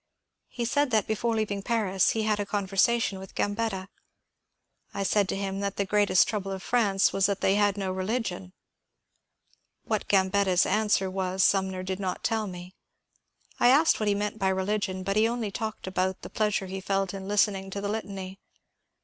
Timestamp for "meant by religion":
14.15-15.03